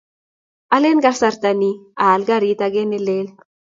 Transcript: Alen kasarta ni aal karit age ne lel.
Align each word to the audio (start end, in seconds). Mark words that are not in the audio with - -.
Alen 0.77 0.97
kasarta 1.05 1.49
ni 1.59 1.71
aal 2.05 2.21
karit 2.29 2.59
age 2.67 2.81
ne 2.85 2.99
lel. 3.07 3.27